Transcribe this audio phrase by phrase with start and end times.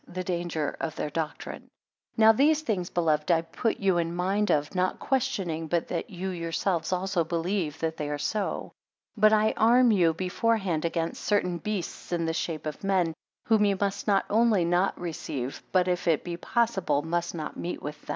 [0.09, 1.69] 8 The danger of their doctrine.
[2.17, 6.29] NOW these things, beloved, I put you in mind of, not questioning but that you
[6.29, 8.71] yourselves also believe that they are so.
[9.15, 13.13] 2 But I arm you before hand against certain beasts in the shape of men,
[13.45, 17.79] whom you must not only not receive, but if it be possible must not meet
[17.79, 18.09] with.